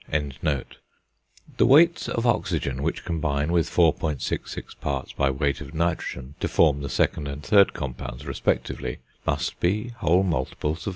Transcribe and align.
The 1.57 1.67
weights 1.67 2.09
of 2.09 2.25
oxygen 2.25 2.81
which 2.81 3.05
combine 3.05 3.51
with 3.51 3.69
4.66 3.69 4.79
parts 4.81 5.13
by 5.13 5.29
weight 5.29 5.61
of 5.61 5.75
nitrogen 5.75 6.33
to 6.39 6.47
form 6.47 6.81
the 6.81 6.89
second 6.89 7.27
and 7.27 7.43
third 7.43 7.73
compounds, 7.75 8.25
respectively, 8.25 8.97
must 9.27 9.59
be 9.59 9.89
whole 9.97 10.23
multiples 10.23 10.87
of 10.87 10.89
2. 10.89 10.89